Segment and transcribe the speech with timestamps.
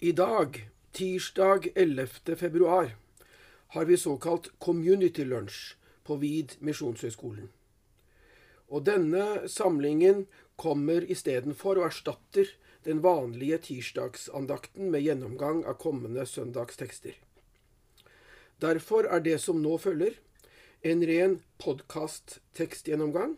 [0.00, 2.36] I dag, tirsdag 11.
[2.36, 2.96] februar,
[3.68, 7.48] har vi såkalt community lunch på Vid misjonshøgskolen.
[8.68, 12.46] Og denne samlingen kommer istedenfor og erstatter
[12.86, 17.18] den vanlige tirsdagsandakten med gjennomgang av kommende søndagstekster.
[18.62, 20.14] Derfor er det som nå følger,
[20.86, 23.34] en ren podkast-tekstgjennomgang,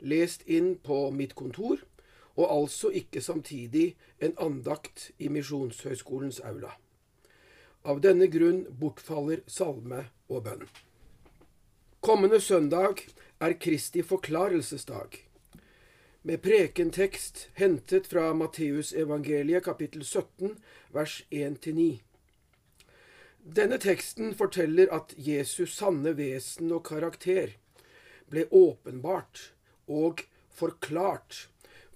[0.00, 1.84] lest inn på mitt kontor,
[2.36, 6.76] og altså ikke samtidig en andakt i Misjonshøgskolens aula.
[7.84, 10.66] Av denne grunn bortfaller salme og bønn.
[12.00, 13.02] Kommende søndag
[13.40, 15.16] er Kristi forklarelsesdag,
[16.22, 20.58] med prekentekst hentet fra Matteusevangeliet kapittel 17
[20.92, 22.00] vers 1-9.
[23.40, 27.54] Denne teksten forteller at Jesus' sanne vesen og karakter
[28.28, 29.46] ble åpenbart
[29.88, 30.20] og
[30.52, 31.46] forklart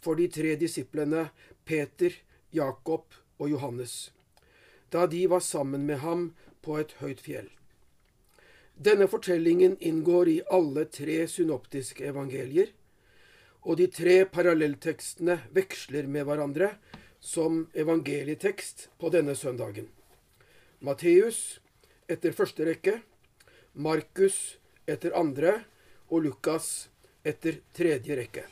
[0.05, 1.31] for de tre disiplene
[1.65, 2.13] Peter,
[2.53, 4.13] Jakob og Johannes,
[4.93, 7.49] da de var sammen med ham på et høyt fjell.
[8.75, 12.73] Denne fortellingen inngår i alle tre synoptiske evangelier,
[13.65, 16.75] og de tre parallelltekstene veksler med hverandre
[17.25, 19.87] som evangelietekst på denne søndagen.
[20.85, 21.61] Matteus
[22.11, 22.99] etter første rekke,
[23.73, 25.63] Markus etter andre
[26.11, 26.91] og Lukas
[27.25, 28.45] etter tredje rekke.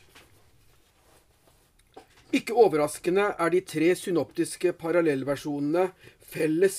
[2.33, 5.91] Ikke overraskende er de tre synoptiske parallellversjonene
[6.33, 6.79] felles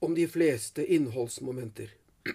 [0.00, 1.90] om de fleste innholdsmomenter.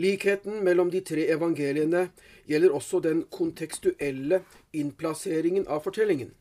[0.00, 2.06] Likheten mellom de tre evangeliene
[2.48, 4.40] gjelder også den kontekstuelle
[4.72, 6.32] innplasseringen av fortellingen.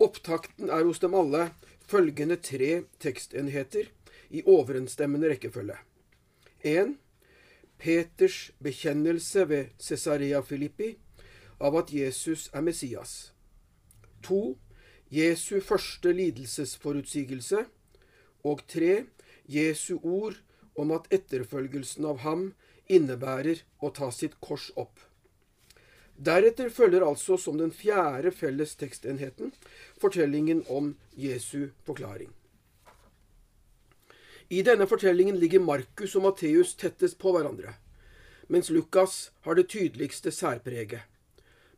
[0.00, 1.50] Opptakten er hos dem alle
[1.90, 3.90] følgende tre tekstenheter
[4.30, 5.76] i overensstemmende rekkefølge.
[6.64, 6.96] 1.
[7.80, 10.94] Peters bekjennelse ved Cesarea Filippi
[11.60, 13.32] av at Jesus er Messias.
[14.24, 14.56] To,
[15.10, 17.64] Jesu første lidelsesforutsigelse.
[18.44, 19.04] Og tre,
[19.50, 20.38] Jesu ord
[20.78, 22.50] om at etterfølgelsen av ham
[22.88, 24.96] innebærer å ta sitt kors opp.
[26.20, 29.54] Deretter følger altså som den fjerde felles tekstenheten
[30.00, 32.30] fortellingen om Jesu forklaring.
[34.50, 37.76] I denne fortellingen ligger Markus og Matteus tettest på hverandre,
[38.50, 41.06] mens Lukas har det tydeligste særpreget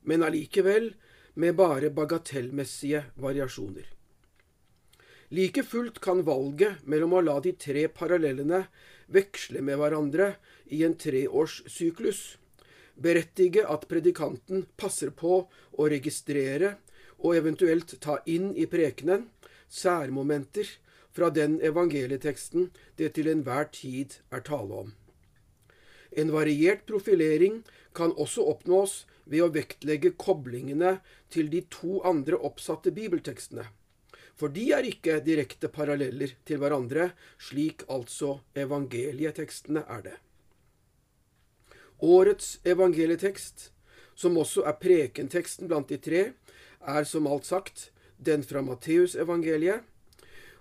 [0.03, 0.93] men allikevel
[1.35, 3.87] med bare bagatellmessige variasjoner.
[5.33, 8.67] Like fullt kan valget mellom å la de tre parallellene
[9.13, 10.35] veksle med hverandre
[10.69, 12.23] i en treårssyklus
[12.95, 15.39] berettige at predikanten passer på
[15.73, 16.77] å registrere
[17.23, 19.29] og eventuelt ta inn i prekenen
[19.73, 20.69] særmomenter
[21.13, 22.71] fra den evangelieteksten
[23.01, 24.93] det til enhver tid er tale om.
[26.13, 27.63] En variert profilering
[27.97, 29.03] kan også oppnås
[29.33, 30.99] ved å vektlegge koblingene
[31.33, 33.65] til de to andre oppsatte bibeltekstene.
[34.37, 40.17] For de er ikke direkte paralleller til hverandre, slik altså evangelietekstene er det.
[42.03, 43.71] Årets evangelietekst,
[44.19, 46.23] som også er prekenteksten blant de tre,
[46.83, 49.87] er som alt sagt den fra Matteusevangeliet,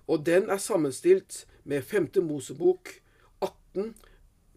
[0.08, 2.22] og den er sammenstilt med 5.
[2.26, 2.94] Mosebok
[3.42, 3.96] 18,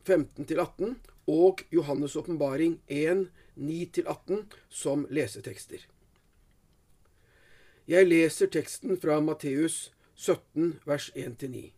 [0.05, 0.95] 15-18
[1.31, 5.87] og Johannes' åpenbaring 1, 9-18 som lesetekster.
[7.87, 11.73] Jeg leser teksten fra Matteus 17, vers 1-9.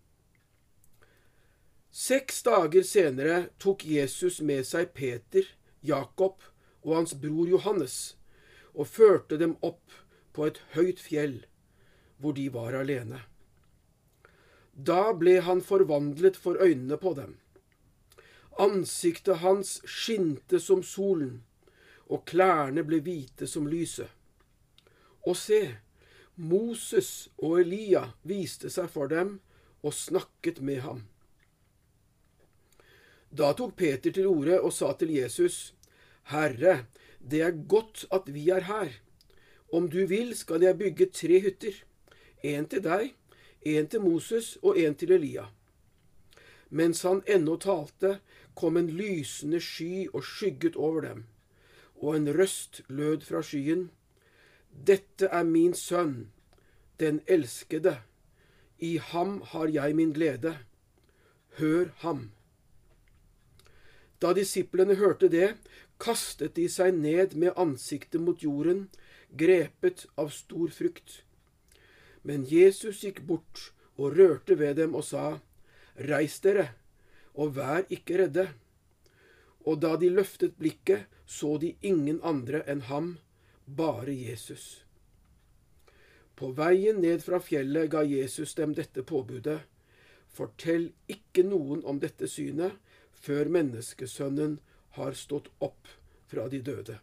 [1.90, 5.46] Seks dager senere tok Jesus med seg Peter,
[5.80, 6.44] Jakob
[6.84, 8.16] og hans bror Johannes
[8.74, 9.96] og førte dem opp
[10.36, 11.40] på et høyt fjell,
[12.20, 13.22] hvor de var alene.
[14.76, 17.38] Da ble han forvandlet for øynene på dem.
[18.60, 21.40] Ansiktet hans skinte som solen,
[22.06, 24.08] og klærne ble hvite som lyset.
[25.26, 25.60] Og se,
[26.36, 29.38] Moses og Elia viste seg for dem
[29.82, 31.02] og snakket med ham.
[33.30, 35.74] Da tok Peter til orde og sa til Jesus,
[36.30, 36.86] Herre,
[37.18, 38.94] det er godt at vi er her.
[39.72, 41.74] Om du vil, skal jeg bygge tre hytter.
[42.42, 43.14] En til deg,
[43.66, 45.48] en til Moses og en til Elia.
[46.70, 48.20] Mens han ennå talte,
[48.54, 51.24] kom en lysende sky og skygget over dem
[52.00, 53.88] og en røst lød fra skyen.
[54.70, 56.28] Dette er min sønn,
[57.00, 57.98] den elskede.
[58.78, 60.58] I ham har jeg min glede.
[61.58, 62.30] Hør ham.
[64.20, 65.56] Da disiplene hørte det,
[66.00, 68.86] kastet de seg ned med ansiktet mot jorden,
[69.32, 71.22] grepet av stor frykt.
[72.22, 75.38] Men Jesus gikk bort og rørte ved dem og sa,
[75.96, 76.70] Reis dere,
[77.32, 78.48] og vær ikke redde.
[79.64, 83.16] Og da de løftet blikket, så de ingen andre enn ham,
[83.66, 84.84] bare Jesus.
[86.36, 89.62] På veien ned fra fjellet ga Jesus dem dette påbudet.
[90.28, 92.76] Fortell ikke noen om dette synet
[93.16, 94.58] før menneskesønnen
[94.98, 95.88] har stått opp
[96.30, 96.98] fra de døde.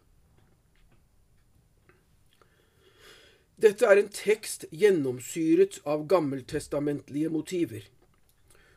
[3.60, 7.84] Dette er en tekst gjennomsyret av gammeltestamentlige motiver,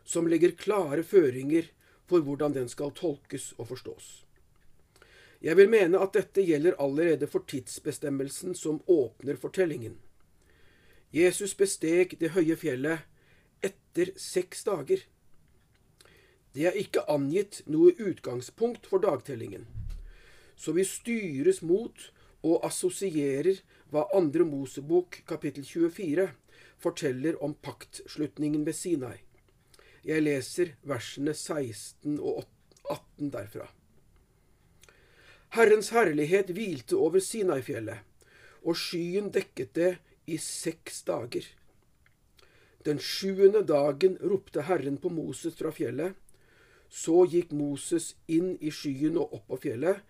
[0.04, 1.72] som legger klare føringer
[2.08, 4.27] for hvordan den skal tolkes og forstås.
[5.42, 10.00] Jeg vil mene at dette gjelder allerede for tidsbestemmelsen som åpner fortellingen.
[11.14, 13.06] Jesus besteg det høye fjellet
[13.64, 15.04] etter seks dager.
[16.58, 19.68] Det er ikke angitt noe utgangspunkt for dagtellingen,
[20.58, 22.10] så vi styres mot
[22.42, 23.62] og assosierer
[23.94, 26.32] hva andre Mosebok kapittel 24
[26.82, 29.18] forteller om paktslutningen ved Sinai.
[30.08, 32.46] Jeg leser versene 16 og
[32.90, 33.68] 18 derfra.
[35.56, 38.04] Herrens herlighet hvilte over Sinai-fjellet,
[38.68, 39.94] og skyen dekket det
[40.28, 41.46] i seks dager.
[42.88, 46.16] Den sjuende dagen ropte Herren på Moses fra fjellet.
[46.90, 50.04] Så gikk Moses inn i skyen og opp på fjellet,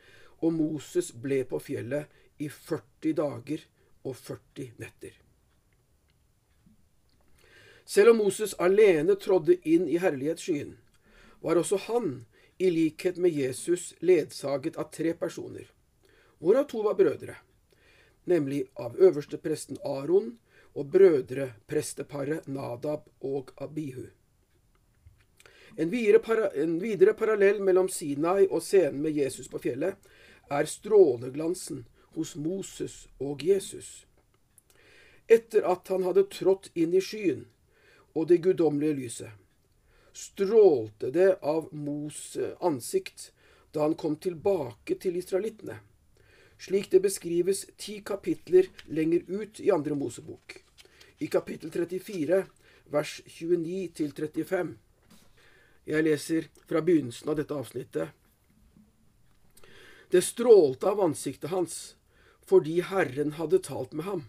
[0.45, 3.63] og Moses ble på fjellet i 40 dager
[4.06, 5.16] og 40 netter.
[7.88, 10.75] Selv om Moses alene trådde inn i herlighetsskyen,
[11.42, 12.25] var også han,
[12.57, 15.71] i likhet med Jesus, ledsaget av tre personer,
[16.39, 17.36] hvorav to var brødre,
[18.25, 20.38] nemlig av øverstepresten Aron
[20.74, 24.07] og brødrepresteparet Nadab og Abihu.
[25.77, 30.09] En videre, para, en videre parallell mellom Sinai og scenen med Jesus på fjellet
[30.50, 31.86] er stråleglansen
[32.18, 34.07] hos Moses og Jesus.
[35.30, 37.45] Etter at han hadde trådt inn i skyen
[38.15, 39.30] og det guddommelige lyset,
[40.18, 43.31] strålte det av Mos ansikt
[43.72, 45.75] da han kom tilbake til israelittene,
[46.58, 50.56] slik det beskrives ti kapitler lenger ut i andre Mosebok,
[51.22, 52.40] i kapittel 34,
[52.90, 54.72] vers 29 35.
[55.88, 58.10] Jeg leser fra begynnelsen av dette avsnittet.
[60.10, 61.78] Det strålte av ansiktet hans
[62.48, 64.25] fordi Herren hadde talt med ham.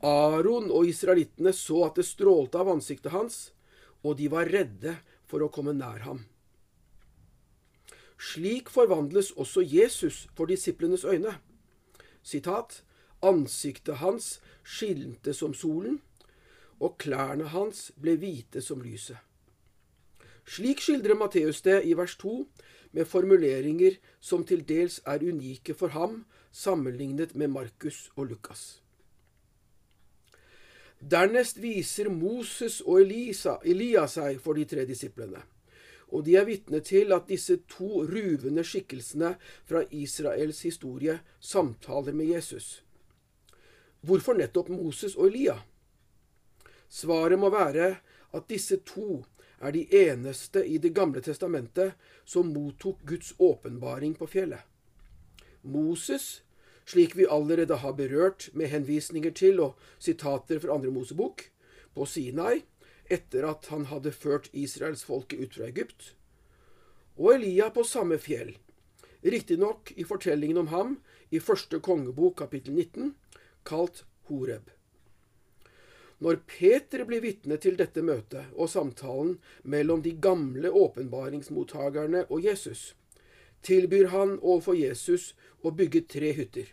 [0.00, 3.50] Aron og israelittene så at det strålte av ansiktet hans,
[4.02, 4.96] og de var redde
[5.28, 6.24] for å komme nær ham.
[8.20, 11.38] Slik forvandles også Jesus for disiplenes øyne.
[12.22, 12.82] Sitat,
[13.22, 15.98] Ansiktet hans skinte som solen,
[16.80, 19.18] og klærne hans ble hvite som lyset.
[20.48, 22.32] Slik skildrer Matteus det i vers 2,
[22.96, 28.80] med formuleringer som til dels er unike for ham sammenlignet med Markus og Lukas.
[31.00, 35.40] Dernest viser Moses og Elisa, Elia seg for de tre disiplene,
[36.12, 39.32] og de er vitne til at disse to ruvende skikkelsene
[39.64, 42.82] fra Israels historie samtaler med Jesus.
[44.04, 45.56] Hvorfor nettopp Moses og Elia?
[46.88, 47.94] Svaret må være
[48.36, 49.22] at disse to
[49.60, 54.60] er de eneste i Det gamle testamentet som mottok Guds åpenbaring på fjellet.
[55.62, 56.42] Moses
[56.90, 61.46] slik vi allerede har berørt med henvisninger til og sitater fra andre Mosebok,
[61.94, 62.62] på Sinai,
[63.10, 66.14] etter at han hadde ført israelsfolket ut fra Egypt,
[67.18, 68.54] og Elia på samme fjell,
[69.22, 70.92] riktignok i fortellingen om ham
[71.30, 73.14] i første kongebok kapittel 19,
[73.66, 74.70] kalt Horeb.
[76.20, 82.94] Når Peter blir vitne til dette møtet og samtalen mellom de gamle åpenbaringsmottagerne og Jesus,
[83.64, 85.32] tilbyr han overfor Jesus
[85.64, 86.68] å bygge tre hytter.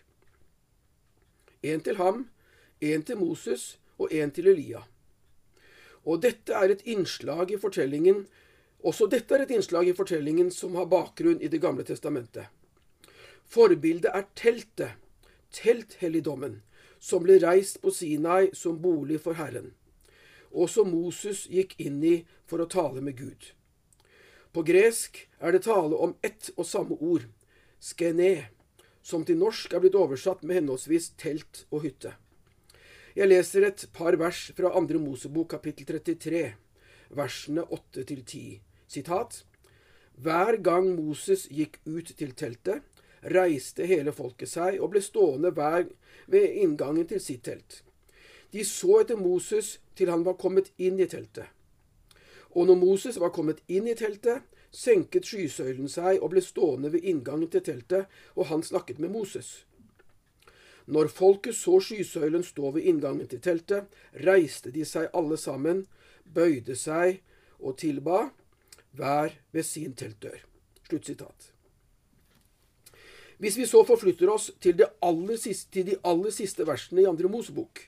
[1.67, 2.25] En til ham,
[2.81, 4.83] en til Moses og en til Elia.
[6.07, 8.27] Og dette er et innslag i fortellingen
[8.85, 12.45] også dette er et innslag i fortellingen som har bakgrunn i Det gamle testamentet.
[13.45, 14.91] Forbildet er teltet,
[15.51, 16.61] telthelligdommen,
[16.99, 19.73] som ble reist på Sinai som bolig for Herren,
[20.51, 23.53] og som Moses gikk inn i for å tale med Gud.
[24.53, 27.25] På gresk er det tale om ett og samme ord,
[27.79, 28.49] skene,
[29.07, 32.11] som til norsk er blitt oversatt med henholdsvis telt og hytte.
[33.15, 36.41] Jeg leser et par vers fra andre Mosebok kapittel 33,
[37.15, 38.59] versene 8 til 10.
[38.87, 39.39] Sitat.
[40.21, 42.83] Hver gang Moses gikk ut til teltet,
[43.23, 45.87] reiste hele folket seg og ble stående hver
[46.27, 47.81] ved inngangen til sitt telt.
[48.51, 51.47] De så etter Moses til han var kommet inn i teltet.
[52.55, 57.05] Og når Moses var kommet inn i teltet, senket skysøylen seg og ble stående ved
[57.07, 58.05] inngangen til teltet,
[58.35, 59.63] og han snakket med Moses.
[60.87, 63.91] Når folket så skysøylen stå ved inngangen til teltet,
[64.23, 65.83] reiste de seg alle sammen,
[66.23, 67.21] bøyde seg
[67.59, 68.29] og tilba,
[68.95, 70.39] hver ved sin teltdør.
[70.87, 71.51] Sluttsitat.
[73.37, 74.79] Hvis vi så forflytter oss til,
[75.37, 77.83] siste, til de aller siste versene i Andre Mosebok,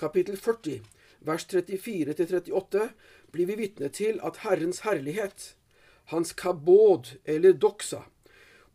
[0.00, 0.80] kapittel 40,
[1.20, 2.88] vers 34-38,
[3.30, 5.54] blir vi vitne til at Herrens herlighet,
[6.10, 8.04] hans kabod eller doxa,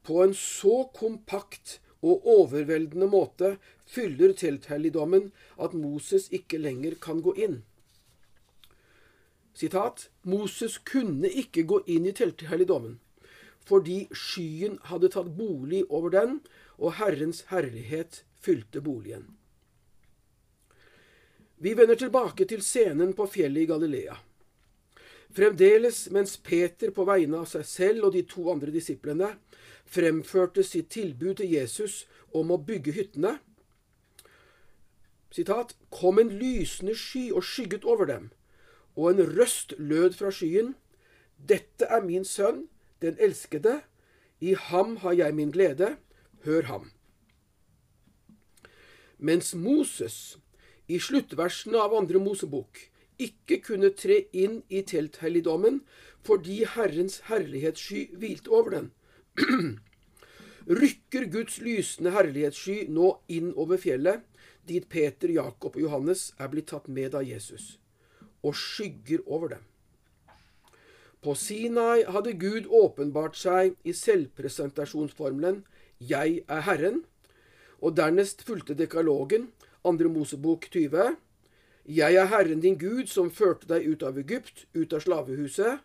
[0.03, 3.55] på en så kompakt og overveldende måte
[3.89, 7.63] fyller telthelligdommen at Moses ikke lenger kan gå inn.
[9.55, 12.99] Sitat, Moses kunne ikke gå inn i telthelligdommen
[13.65, 16.35] fordi skyen hadde tatt bolig over den,
[16.77, 19.31] og Herrens herlighet fylte boligen.
[21.57, 24.19] Vi vender tilbake til scenen på fjellet i Galilea.
[25.35, 29.33] Fremdeles mens Peter på vegne av seg selv og de to andre disiplene
[29.91, 33.35] fremførte sitt tilbud til Jesus om å bygge hyttene,
[35.35, 38.29] sitat, kom en lysende sky og skygget over dem,
[38.95, 40.73] og en røst lød fra skyen,
[41.35, 42.69] Dette er min sønn,
[43.03, 43.81] den elskede,
[44.39, 45.97] i ham har jeg min glede,
[46.47, 46.91] hør ham.
[49.17, 50.37] Mens Moses
[50.87, 52.79] i sluttversene av andre Mosebok
[53.21, 55.81] ikke kunne tre inn i telthelligdommen
[56.25, 58.87] fordi Herrens herlighetssky hvilte over den,
[60.81, 64.23] rykker Guds lysende herlighetssky nå inn over fjellet,
[64.65, 67.75] dit Peter, Jakob og Johannes er blitt tatt med av Jesus,
[68.41, 69.65] og skygger over dem.
[71.21, 75.63] På Sinai hadde Gud åpenbart seg i selvpresentasjonsformelen
[75.99, 77.05] 'Jeg er Herren',
[77.81, 79.51] og dernest fulgte dekalogen,
[79.85, 81.15] andre Mosebok 20.
[81.87, 85.79] 'Jeg er Herren din Gud, som førte deg ut av Egypt, ut av slavehuset'.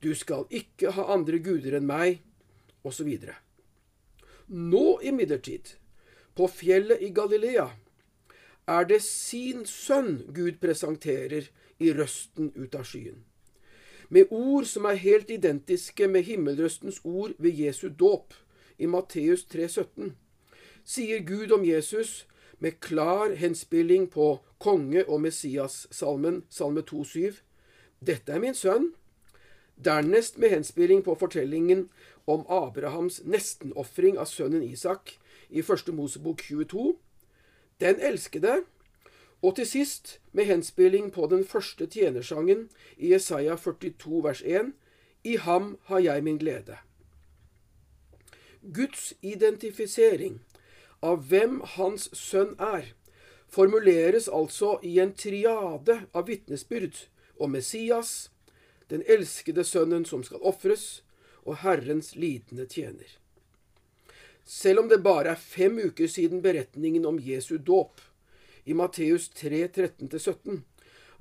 [0.00, 2.22] 'Du skal ikke ha andre guder enn meg',
[2.84, 3.18] osv.
[4.48, 5.76] Nå imidlertid,
[6.34, 7.70] på fjellet i Galilea,
[8.68, 13.22] er det sin sønn Gud presenterer i røsten ut av skyen
[14.12, 18.34] med ord som er helt identiske med himmelrøstens ord ved Jesu dåp
[18.78, 20.12] i Matteus 3,17,
[20.84, 22.26] sier Gud om Jesus
[22.58, 27.42] med klar henspilling på konge- og Messias-salmen, salme 2,7.
[28.00, 28.92] Dette er min sønn.
[29.76, 31.88] Dernest med henspilling på fortellingen
[32.26, 35.16] om Abrahams nestenofring av sønnen Isak
[35.50, 36.94] i første Mosebok 22.
[37.82, 38.62] Den elskede
[39.42, 44.72] og til sist, med henspilling på den første tjenersangen i Jesaja 42 vers 1,
[45.24, 46.76] I ham har jeg min glede.
[48.74, 50.40] Guds identifisering
[51.02, 52.94] av hvem hans sønn er,
[53.52, 57.04] formuleres altså i en triade av vitnesbyrd
[57.42, 58.30] om Messias,
[58.88, 61.02] den elskede sønnen som skal ofres,
[61.42, 63.18] og Herrens lidende tjener.
[64.44, 68.00] Selv om det bare er fem uker siden beretningen om Jesu dåp,
[68.64, 70.60] i Matteus 3, 13-17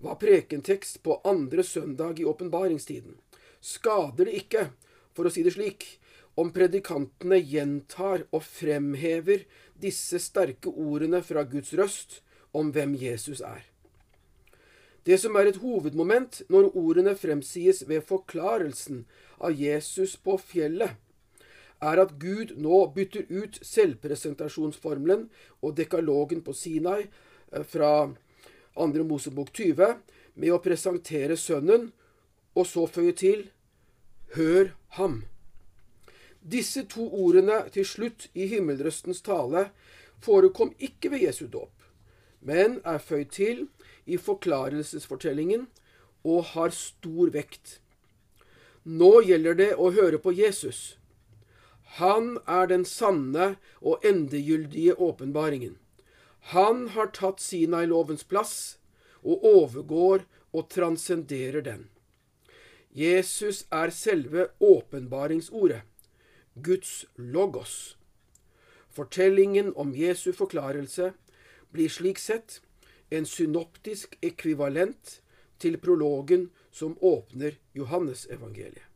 [0.02, 3.16] var prekentekst på andre søndag i åpenbaringstiden.
[3.62, 4.68] Skader det ikke,
[5.14, 5.86] for å si det slik,
[6.40, 9.46] om predikantene gjentar og fremhever
[9.82, 12.22] disse sterke ordene fra Guds røst
[12.54, 13.64] om hvem Jesus er.
[15.06, 19.06] Det som er et hovedmoment når ordene fremsies ved forklarelsen
[19.42, 20.94] av Jesus på fjellet,
[21.82, 25.26] er at Gud nå bytter ut selvpresentasjonsformelen
[25.66, 27.10] og dekalogen på Sinai
[27.52, 28.14] Eh, fra
[28.76, 29.04] 2.
[29.04, 29.96] Mosebok 20
[30.34, 31.92] med å presentere sønnen,
[32.56, 33.50] og så føye til
[34.36, 35.24] Hør ham.
[36.42, 39.70] Disse to ordene til slutt i himmelrøstens tale
[40.22, 41.74] forekom ikke ved Jesu dåp,
[42.42, 43.68] men er føyd til
[44.06, 45.68] i forklarelsesfortellingen
[46.24, 47.80] og har stor vekt.
[48.84, 50.98] Nå gjelder det å høre på Jesus.
[52.02, 55.78] Han er den sanne og endegyldige åpenbaringen.
[56.56, 58.78] Han har tatt Sinai-lovens plass
[59.22, 61.90] og overgår og transcenderer den.
[62.92, 65.84] Jesus er selve åpenbaringsordet,
[66.54, 67.98] Guds logos.
[68.90, 71.14] Fortellingen om Jesu forklarelse
[71.72, 72.62] blir slik sett
[73.10, 75.22] en synoptisk ekvivalent
[75.58, 78.88] til prologen som åpner Johannesevangeliet.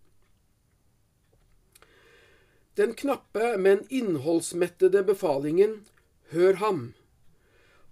[2.75, 5.85] Den knappe, men innholdsmettede befalingen
[6.29, 6.93] Hør ham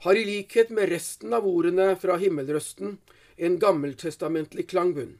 [0.03, 2.97] har i likhet med resten av ordene fra himmelrøsten
[3.37, 5.13] en gammeltestamentlig klangbunn.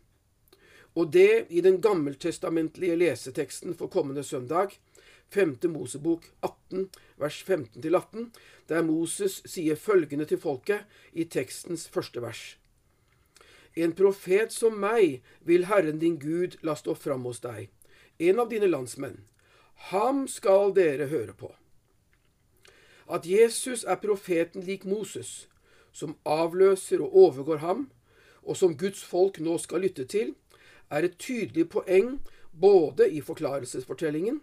[0.96, 4.78] Og det i den gammeltestamentlige leseteksten for kommende søndag,
[5.34, 5.58] 5.
[5.70, 8.30] Mosebok 18, vers 15-18,
[8.70, 12.44] der Moses sier følgende til folket i tekstens første vers.
[13.76, 17.72] En profet som meg vil Herren din Gud la stå fram hos deg,
[18.20, 19.24] en av dine landsmenn.
[19.90, 21.50] Ham skal dere høre på.
[23.10, 25.48] At Jesus er profeten lik Moses,
[25.92, 27.90] som avløser og overgår ham,
[28.44, 30.36] og som Guds folk nå skal lytte til,
[30.94, 32.18] er et tydelig poeng
[32.54, 34.42] både i forklarelsesfortellingen,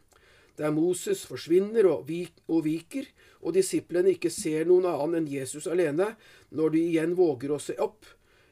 [0.59, 3.07] der Moses forsvinner og, viker,
[3.40, 6.14] og disiplene ikke ser noen annen enn Jesus alene
[6.50, 8.04] når de igjen våger å se opp,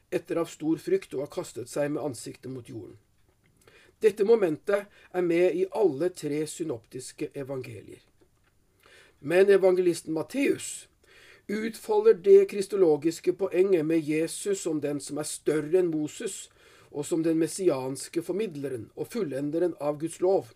[0.09, 2.97] etter av stor frykt å ha kastet seg med ansiktet mot jorden.
[4.01, 7.99] Dette momentet er med i alle tre synoptiske evangelier.
[9.19, 10.87] Men evangelisten Matteus
[11.49, 16.47] utfolder det kristologiske poenget med Jesus som den som er større enn Moses,
[16.91, 20.51] og som den messianske formidleren og fullenderen av Guds lov,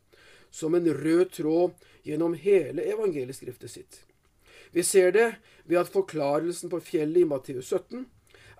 [0.53, 4.01] som en rød tråd gjennom hele evangelieskriftet sitt.
[4.73, 5.29] Vi ser det
[5.65, 8.05] ved at forklarelsen på fjellet i Matteus 17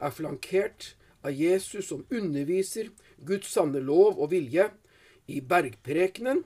[0.03, 2.91] er flankert av Jesus som underviser
[3.25, 4.67] Guds sanne lov og vilje
[5.31, 6.43] i bergprekenen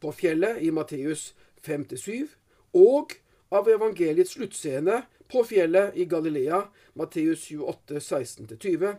[0.00, 1.32] på fjellet i Matteus
[1.64, 2.28] 5-7,
[2.76, 3.16] og
[3.54, 6.64] av evangeliets sluttscene på fjellet i Galilea,
[6.98, 8.96] Matteus 28, 16-20,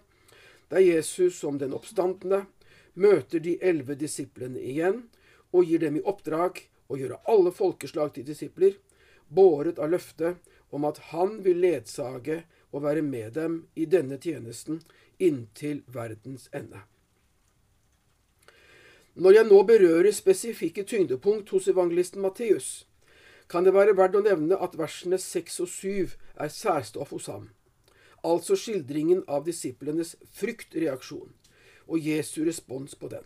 [0.69, 2.45] der Jesus som den oppstandende
[2.93, 5.03] møter de elleve disiplene igjen
[5.51, 8.75] og gir dem i oppdrag å gjøre alle folkeslag til disipler,
[9.27, 10.41] båret av løftet
[10.75, 14.81] om at han vil ledsage og være med dem i denne tjenesten
[15.19, 16.83] inntil verdens ende.
[19.15, 22.83] Når jeg nå berører spesifikke tyngdepunkt hos evangelisten Matteus,
[23.47, 27.47] kan det være verdt å nevne at versene 6 og 7 er særstoff hos ham,
[28.25, 31.31] altså skildringen av disiplenes fryktreaksjon
[31.85, 33.25] og Jesu respons på den.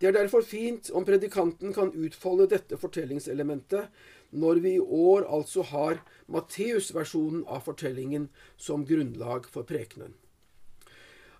[0.00, 3.90] Det er derfor fint om predikanten kan utfolde dette fortellingselementet
[4.30, 6.00] når vi i år altså har
[6.32, 10.14] Matteus-versjonen av fortellingen som grunnlag for prekenen.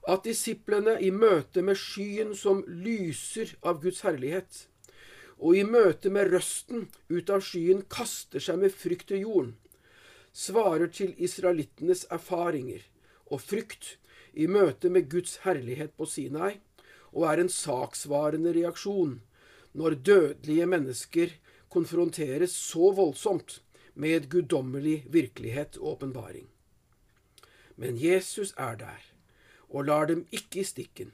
[0.09, 4.66] At disiplene i møte med skyen som lyser av Guds herlighet,
[5.40, 9.54] og i møte med røsten ut av skyen kaster seg med frykt til jorden,
[10.32, 12.84] svarer til israelittenes erfaringer
[13.30, 13.96] og frykt
[14.32, 16.60] i møte med Guds herlighet på Sinai,
[17.10, 19.18] og er en saksvarende reaksjon
[19.75, 21.34] når dødelige mennesker
[21.70, 23.61] konfronteres så voldsomt
[23.94, 26.46] med guddommelig virkelighet og åpenbaring.
[27.76, 29.07] Men Jesus er der
[29.70, 31.12] og lar dem ikke i stikken.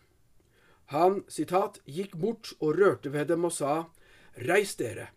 [0.92, 3.84] Han sitat, gikk bort og rørte ved dem og sa,
[4.36, 5.08] Reis dere,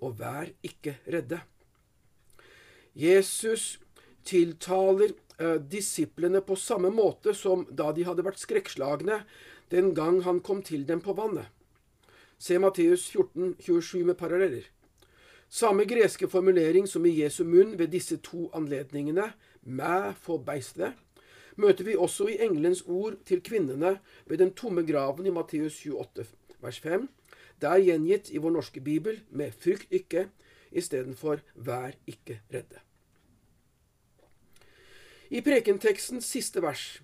[0.00, 1.40] og vær ikke redde.
[2.94, 3.78] Jesus
[4.24, 9.22] tiltaler eh, disiplene på samme måte som da de hadde vært skrekkslagne
[9.70, 11.46] den gang han kom til dem på vannet.
[12.40, 14.64] Se Matteus 14, 27 med paralleller.
[15.50, 20.92] Samme greske formulering som i Jesu munn ved disse to anledningene, mæ forbeiste,
[21.56, 26.26] møter vi også i engelens ord til kvinnene ved den tomme graven i Matteus 28,
[26.62, 27.08] vers 5.
[27.60, 30.28] Det er gjengitt i vår norske bibel med 'frykt ikke'
[30.72, 32.80] istedenfor 'vær ikke redde'.
[35.30, 37.02] I prekentekstens siste vers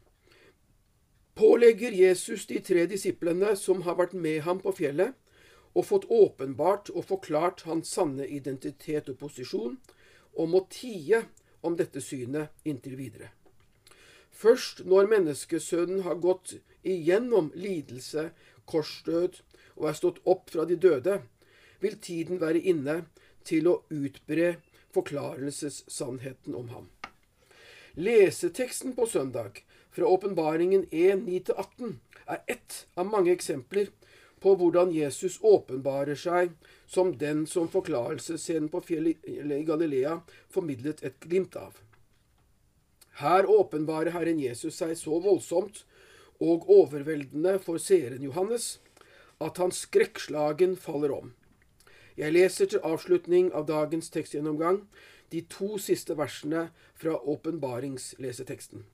[1.34, 5.14] pålegger Jesus de tre disiplene som har vært med ham på fjellet,
[5.76, 9.76] og fått åpenbart og forklart hans sanne identitet og posisjon,
[10.34, 11.22] om å tie
[11.62, 13.30] om dette synet inntil videre.
[14.32, 18.30] Først når menneskesønnen har gått igjennom lidelse,
[18.66, 19.40] korsdød
[19.76, 21.20] og er stått opp fra de døde,
[21.80, 23.04] vil tiden være inne
[23.46, 24.56] til å utbre
[24.96, 26.90] forklarelsessannheten om ham.
[27.96, 31.94] Leseteksten på søndag fra åpenbaringen 1, 9-18
[32.26, 33.88] er ett av mange eksempler
[34.40, 36.52] på hvordan Jesus åpenbarer seg
[36.86, 40.18] som den som forklarelsesscenen på fjellet i Galilea
[40.52, 41.78] formidlet et glimt av.
[43.16, 45.86] Her åpenbarer Herren Jesus seg så voldsomt
[46.44, 48.76] og overveldende for seeren Johannes
[49.40, 51.32] at hans skrekkslagen faller om.
[52.16, 54.86] Jeg leser til avslutning av dagens tekstgjennomgang
[55.32, 58.86] de to siste versene fra åpenbaringsleseteksten.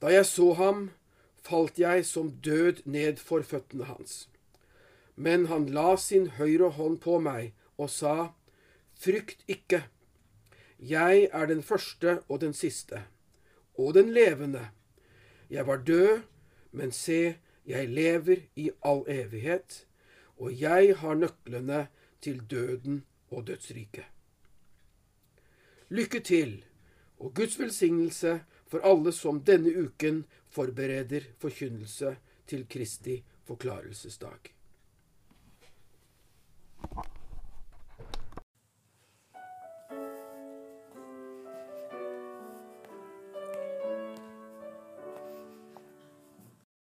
[0.00, 0.90] Da jeg så ham,
[1.40, 4.28] falt jeg som død ned for føttene hans.
[5.16, 8.32] Men han la sin høyre hånd på meg og sa,
[9.00, 9.86] Frykt ikke.
[10.76, 13.06] Jeg er den første og den siste,
[13.74, 14.66] og den levende.
[15.50, 16.20] Jeg var død,
[16.72, 19.86] men se, jeg lever i all evighet,
[20.40, 21.86] og jeg har nøklene
[22.24, 24.04] til døden og dødsriket.
[25.90, 26.64] Lykke til,
[27.18, 34.59] og Guds velsignelse for alle som denne uken forbereder forkynnelse til Kristi forklarelsesdag.